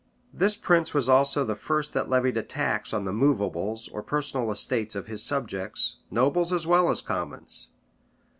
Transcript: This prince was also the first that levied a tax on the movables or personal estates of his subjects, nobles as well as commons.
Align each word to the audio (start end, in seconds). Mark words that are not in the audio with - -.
This 0.33 0.55
prince 0.57 0.95
was 0.95 1.07
also 1.07 1.45
the 1.45 1.53
first 1.55 1.93
that 1.93 2.09
levied 2.09 2.35
a 2.35 2.41
tax 2.41 2.91
on 2.91 3.05
the 3.05 3.13
movables 3.13 3.87
or 3.89 4.01
personal 4.01 4.49
estates 4.49 4.95
of 4.95 5.05
his 5.05 5.21
subjects, 5.21 5.97
nobles 6.09 6.51
as 6.51 6.65
well 6.65 6.89
as 6.89 7.03
commons. 7.03 7.69